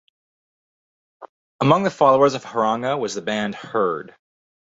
[1.59, 4.15] Among the followers of Haranga was the band Hurd.